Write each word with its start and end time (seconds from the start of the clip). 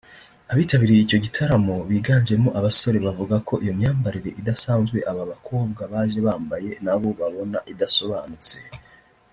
Abitabiriye 0.51 1.01
icyo 1.03 1.17
gitaramo 1.25 1.75
biganjemo 1.89 2.49
abasore 2.59 2.97
bavuga 3.05 3.35
ko 3.47 3.53
iyo 3.63 3.73
myambarire 3.79 4.29
idasanzwe 4.41 4.97
abo 5.09 5.21
bakobwa 5.31 5.81
baje 5.93 6.19
bambaye 6.27 6.69
nabo 6.85 7.07
babona 7.19 7.59
idasobanutse 7.73 8.57